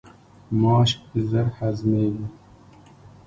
[0.59, 0.91] ماش
[1.29, 2.25] ژر هضمیږي.